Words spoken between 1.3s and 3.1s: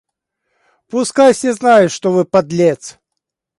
все знают, что вы подлец!